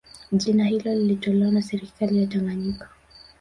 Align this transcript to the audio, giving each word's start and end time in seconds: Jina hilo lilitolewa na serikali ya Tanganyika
Jina 0.31 0.65
hilo 0.67 0.95
lilitolewa 0.95 1.51
na 1.51 1.61
serikali 1.61 2.19
ya 2.21 2.27
Tanganyika 2.27 2.89